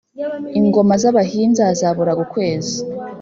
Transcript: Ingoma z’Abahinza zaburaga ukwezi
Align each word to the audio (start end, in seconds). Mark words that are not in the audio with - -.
Ingoma 0.59 0.93
z’Abahinza 1.01 1.63
zaburaga 1.79 2.19
ukwezi 2.25 2.75